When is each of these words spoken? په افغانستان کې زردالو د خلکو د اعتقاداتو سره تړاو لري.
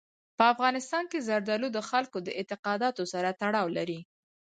په 0.37 0.43
افغانستان 0.53 1.03
کې 1.11 1.25
زردالو 1.27 1.67
د 1.73 1.79
خلکو 1.89 2.17
د 2.23 2.29
اعتقاداتو 2.39 3.03
سره 3.13 3.29
تړاو 3.41 3.67
لري. 3.77 3.99